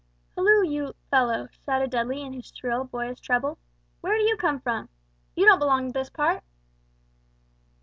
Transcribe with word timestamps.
"Hulloo, 0.35 0.63
you 0.67 0.95
fellow," 1.11 1.47
shouted 1.63 1.91
Dudley 1.91 2.23
in 2.23 2.33
his 2.33 2.51
shrill 2.51 2.85
boyish 2.85 3.19
treble; 3.19 3.59
"where 3.99 4.17
do 4.17 4.23
you 4.23 4.35
come 4.35 4.59
from? 4.59 4.89
You 5.35 5.45
don't 5.45 5.59
belong 5.59 5.93
to 5.93 5.99
this 5.99 6.09
part." 6.09 6.43